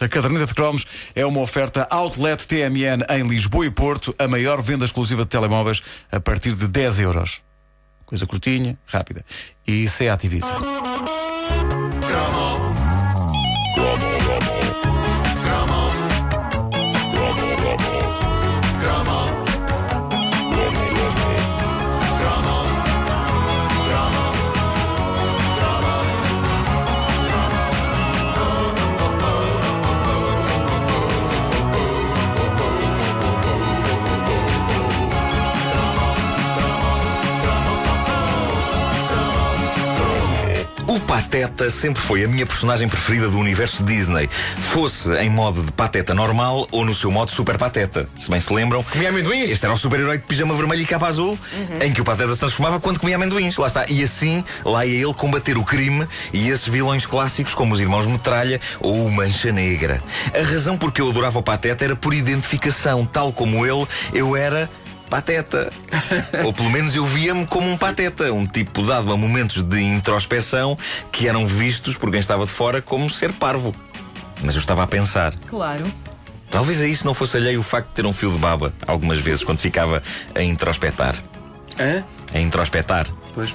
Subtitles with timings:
[0.00, 4.62] A caderneta de cromos é uma oferta Outlet TMN em Lisboa e Porto, a maior
[4.62, 7.42] venda exclusiva de telemóveis a partir de 10 euros.
[8.06, 9.24] Coisa curtinha, rápida.
[9.66, 10.54] E Seat Ibiza.
[41.18, 44.30] Pateta sempre foi a minha personagem preferida do universo Disney.
[44.70, 48.08] Fosse em modo de pateta normal ou no seu modo super pateta.
[48.16, 48.80] Se bem se lembram.
[48.84, 49.50] Comia amendoins?
[49.50, 51.36] Este era o super-herói de pijama vermelho e capa azul,
[51.84, 53.56] em que o Pateta se transformava quando comia amendoins.
[53.56, 53.84] Lá está.
[53.88, 58.06] E assim, lá ia ele combater o crime e esses vilões clássicos como os Irmãos
[58.06, 60.00] Metralha ou o Mancha Negra.
[60.32, 63.04] A razão por que eu adorava o Pateta era por identificação.
[63.04, 64.70] Tal como ele, eu era
[65.08, 65.72] pateta.
[66.44, 70.76] Ou pelo menos eu via-me como um pateta, um tipo dado a momentos de introspeção
[71.10, 73.74] que eram vistos por quem estava de fora como ser parvo.
[74.42, 75.34] Mas eu estava a pensar.
[75.48, 75.84] Claro.
[76.50, 79.18] Talvez a isso não fosse alheio o facto de ter um fio de baba, algumas
[79.18, 80.02] vezes, quando ficava
[80.34, 81.14] a introspectar.
[81.78, 82.02] Hã?
[82.32, 83.06] A introspectar.
[83.34, 83.54] Pois.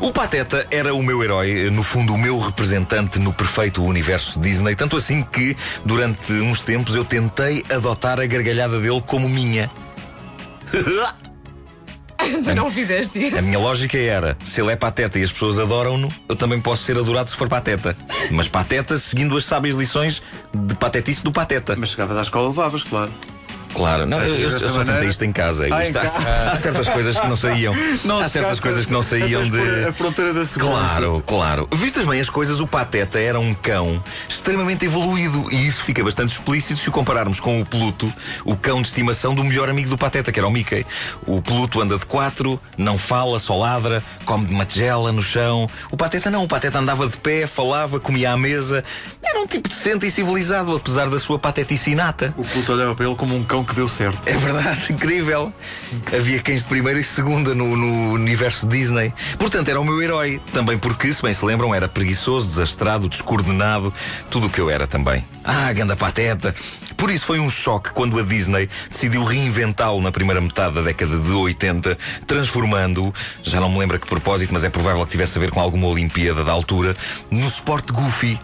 [0.00, 4.74] O Pateta era o meu herói, no fundo, o meu representante no perfeito universo Disney,
[4.74, 9.70] tanto assim que, durante uns tempos, eu tentei adotar a gargalhada dele como minha.
[12.44, 13.38] tu não fizeste isso.
[13.38, 16.84] A minha lógica era: se ele é pateta e as pessoas adoram-no, eu também posso
[16.84, 17.96] ser adorado se for pateta.
[18.30, 20.22] Mas pateta seguindo as sábias lições
[20.54, 21.76] de patetice do pateta.
[21.76, 23.12] Mas chegavas à escola levavas, claro.
[23.74, 25.04] Claro, não, eu, eu- eu maneira?
[25.04, 25.66] isto em casa.
[25.70, 26.50] Ah, Isto em há, casa.
[26.50, 27.72] há certas coisas que não saíam.
[28.22, 29.84] há certas coisas que não saíam de.
[29.88, 30.78] A fronteira da segurança.
[30.78, 31.68] Claro, claro.
[31.72, 36.32] Vistas bem as coisas, o Pateta era um cão extremamente evoluído e isso fica bastante
[36.32, 38.12] explícito se o compararmos com o Pluto,
[38.44, 40.84] o cão de estimação do melhor amigo do Pateta, que era o Mickey.
[41.26, 45.68] O Pluto anda de quatro, não fala, só ladra, come de uma tigela no chão.
[45.90, 48.84] O Pateta não, o Pateta andava de pé, falava, comia à mesa.
[49.22, 52.34] Era um tipo decente e civilizado, apesar da sua patetice inata.
[52.36, 54.28] O Pluto olhava para ele como um cão que deu certo.
[54.28, 55.52] É verdade, incrível.
[56.14, 59.12] Havia cães de primeira e segunda no, no universo Disney.
[59.38, 60.40] Portanto, era o meu herói.
[60.52, 63.92] Também porque, se bem se lembram, era preguiçoso, desastrado, descoordenado,
[64.30, 65.24] tudo o que eu era também.
[65.44, 66.54] Ah, ganda pateta.
[66.96, 71.18] Por isso foi um choque quando a Disney decidiu reinventá-lo na primeira metade da década
[71.18, 73.12] de 80, transformando-o,
[73.42, 75.60] já não me lembro a que propósito, mas é provável que tivesse a ver com
[75.60, 76.96] alguma Olimpíada da altura,
[77.30, 78.38] no Sport Goofy.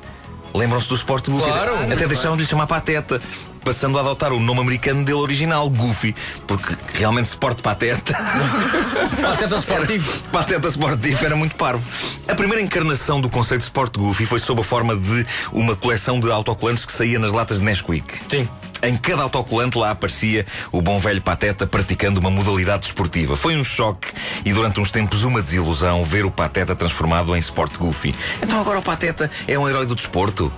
[0.54, 1.44] Lembram-se do Sport Goofy?
[1.44, 3.20] Claro, Até deixaram de lhe chamar Pateta.
[3.68, 8.14] Passando a adotar o nome americano dele original, Goofy, porque realmente Sport Pateta,
[9.20, 10.22] Pateta esportivo.
[10.32, 11.86] Pateta Sportivo era muito parvo.
[12.26, 16.18] A primeira encarnação do conceito de Sport Goofy foi sob a forma de uma coleção
[16.18, 18.18] de autocolantes que saía nas latas de Nesquik.
[18.30, 18.48] Sim.
[18.82, 23.36] Em cada autocolante lá aparecia o bom velho Pateta praticando uma modalidade desportiva.
[23.36, 24.08] Foi um choque
[24.46, 28.14] e durante uns tempos uma desilusão ver o Pateta transformado em Sport Goofy.
[28.42, 30.50] Então agora o Pateta é um herói do desporto?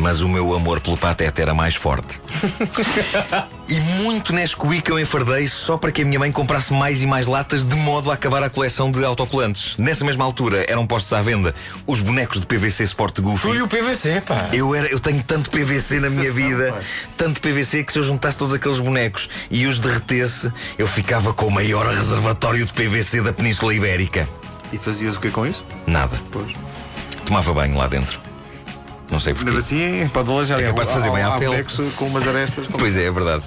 [0.00, 2.18] Mas o meu amor pelo Pateta era mais forte.
[3.68, 7.26] e muito Nesquik eu enfardei só para que a minha mãe comprasse mais e mais
[7.26, 9.76] latas de modo a acabar a coleção de autocolantes.
[9.76, 11.54] Nessa mesma altura eram postos à venda
[11.86, 13.42] os bonecos de PVC Sport Goofy.
[13.42, 14.48] Tu e o PVC, pá.
[14.54, 16.80] Eu, era, eu tenho tanto PVC na minha vida, pá.
[17.18, 21.46] tanto PVC que se eu juntasse todos aqueles bonecos e os derretesse, eu ficava com
[21.46, 24.26] o maior reservatório de PVC da Península Ibérica.
[24.72, 25.62] E fazias o que com isso?
[25.86, 26.18] Nada.
[26.32, 26.54] Pois.
[27.26, 28.29] Tomava banho lá dentro.
[29.10, 29.50] Não sei porquê.
[29.50, 30.60] Mesmo assim, pode alajar.
[30.60, 31.64] É capaz de fazer bem à pele.
[31.96, 32.66] com umas arestas.
[32.66, 33.42] Pois é, é verdade.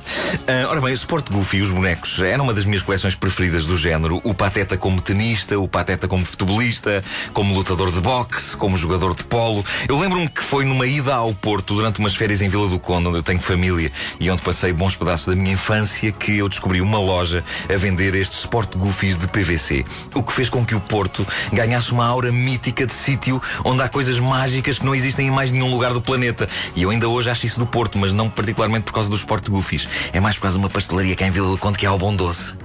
[0.48, 3.66] Ah, ora bem, o Sport Goofy e os bonecos era uma das minhas coleções preferidas
[3.66, 4.20] do género.
[4.24, 7.04] O Pateta como tenista, o Pateta como futebolista,
[7.34, 9.64] como lutador de boxe, como jogador de polo.
[9.88, 13.08] Eu lembro-me que foi numa ida ao Porto durante umas férias em Vila do Conde,
[13.08, 16.82] onde eu tenho família e onde passei bons pedaços da minha infância, que eu descobri
[16.82, 17.44] uma loja
[17.74, 19.86] a vender estes Sport Goofies de PVC.
[20.14, 23.88] O que fez com que o Porto ganhasse uma aura mítica de sítio onde há
[23.88, 26.50] coisas mágicas que não existem em mais nenhum lugar do planeta.
[26.76, 29.88] E eu ainda hoje acho isso do Porto, mas não particularmente por causa dos Goofies.
[30.12, 31.98] É mais por causa de uma pastelaria cá em Vila do Conde que é ao
[31.98, 32.56] Bom Doce.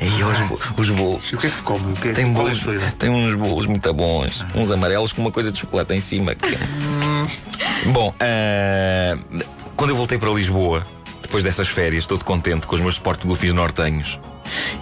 [0.00, 1.32] E os, bo- os bolos.
[1.32, 1.96] O que é que se come?
[1.96, 2.60] Que é, Tem é bolos,
[2.98, 6.34] tem uns bolos muito bons, uns amarelos com uma coisa de chocolate em cima.
[6.36, 6.56] que-
[7.90, 9.16] Bom, ah,
[9.74, 10.86] quando eu voltei para Lisboa,
[11.26, 14.18] depois dessas férias, todo contente com os meus Sport Goofies nortenhos,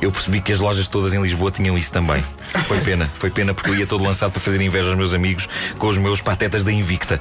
[0.00, 2.22] eu percebi que as lojas todas em Lisboa tinham isso também.
[2.66, 5.48] Foi pena, foi pena porque eu ia todo lançado para fazer inveja aos meus amigos
[5.78, 7.20] com os meus patetas da Invicta.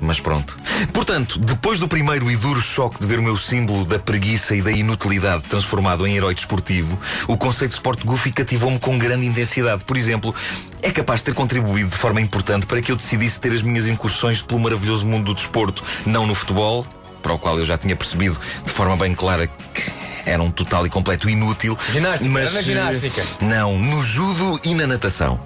[0.00, 0.56] Mas pronto.
[0.92, 4.62] Portanto, depois do primeiro e duro choque de ver o meu símbolo da preguiça e
[4.62, 6.98] da inutilidade transformado em herói desportivo,
[7.28, 9.84] o conceito de Sport Goofy cativou-me com grande intensidade.
[9.84, 10.34] Por exemplo,
[10.82, 13.86] é capaz de ter contribuído de forma importante para que eu decidisse ter as minhas
[13.86, 16.86] incursões pelo maravilhoso mundo do desporto, não no futebol,
[17.22, 20.86] para o qual eu já tinha percebido de forma bem clara que era um total
[20.86, 21.76] e completo inútil.
[21.90, 23.24] Ginástica, mas, era na eh, ginástica.
[23.40, 25.40] Não, no judo e na natação.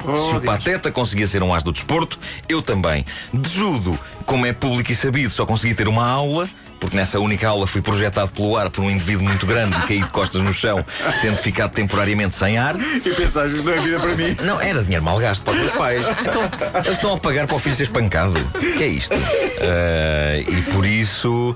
[0.00, 2.18] Se o Pateta conseguia ser um as do desporto,
[2.48, 3.04] eu também.
[3.32, 6.48] De judo, como é público e sabido, só consegui ter uma aula.
[6.80, 10.00] Porque nessa única aula fui projetado pelo ar por um indivíduo muito grande e caí
[10.00, 10.84] de costas no chão,
[11.20, 12.76] tendo ficado temporariamente sem ar.
[12.78, 14.36] E pensaste, isto não é vida para mim.
[14.44, 16.06] Não, era dinheiro mal gasto para os meus pais.
[16.20, 16.42] Então,
[16.84, 18.38] eles estão a pagar para o filho ser espancado.
[18.38, 19.16] O que é isto?
[19.60, 21.54] Ah, e por isso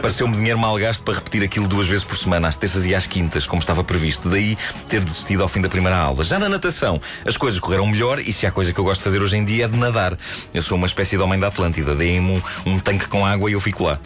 [0.00, 3.06] pareceu-me dinheiro mal gasto para repetir aquilo duas vezes por semana, às terças e às
[3.06, 4.28] quintas, como estava previsto.
[4.28, 4.56] Daí
[4.88, 6.24] ter desistido ao fim da primeira aula.
[6.24, 9.04] Já na natação, as coisas correram melhor e se há coisa que eu gosto de
[9.04, 10.18] fazer hoje em dia é de nadar.
[10.52, 11.94] Eu sou uma espécie de homem da Atlântida.
[11.94, 13.98] Deem-me um, um tanque com água e eu fico lá.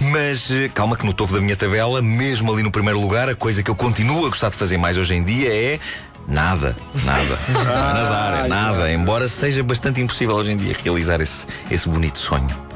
[0.00, 3.34] Mas eh, calma que no topo da minha tabela, mesmo ali no primeiro lugar, a
[3.34, 5.80] coisa que eu continuo a gostar de fazer mais hoje em dia é
[6.28, 7.38] nada, nada.
[7.48, 8.92] Não é nadar, é nada.
[8.92, 12.66] Embora seja bastante impossível hoje em dia realizar esse, esse bonito sonho.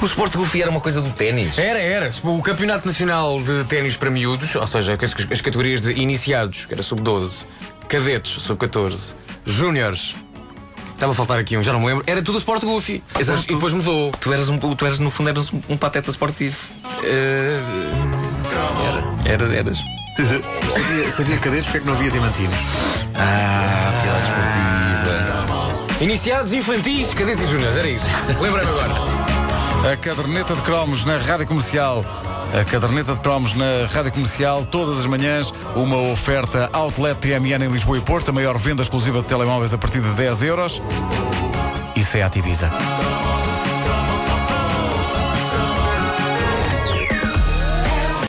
[0.00, 1.58] O Sport Goofy era uma coisa do ténis.
[1.58, 2.10] Era, era.
[2.22, 6.74] O Campeonato Nacional de Ténis para Miúdos, ou seja, as, as categorias de iniciados, que
[6.74, 7.46] era sub-12,
[7.88, 9.14] cadetes, sub-14,
[9.44, 10.16] júniores.
[11.02, 12.04] Estava a faltar aqui um, já não me lembro.
[12.06, 13.02] Era tudo o Sport Goofy.
[13.18, 13.42] Exato.
[13.48, 14.12] E depois mudou.
[14.20, 16.56] Tu eras, um, tu eras no fundo, eras um, um pateta esportivo.
[17.02, 17.58] Eh,
[19.24, 19.78] Eras, eras.
[20.70, 22.54] Sabia, sabia cadetes porque é que não havia diamantinos?
[23.16, 24.18] Ah, piada
[25.80, 26.04] esportiva.
[26.04, 28.06] iniciados infantis, cadetes e júniores, era isso.
[28.40, 28.92] Lembrei-me agora.
[29.92, 32.04] A caderneta de cromos na rádio comercial.
[32.52, 37.72] A caderneta de cromos na rádio comercial, todas as manhãs, uma oferta Outlet TMN em
[37.72, 40.82] Lisboa e Porto, a maior venda exclusiva de telemóveis a partir de 10 euros.
[41.96, 42.70] E Seat Ibiza.